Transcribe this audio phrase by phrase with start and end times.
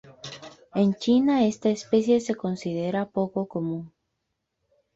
[0.73, 3.91] En China esta especie se considera poco común.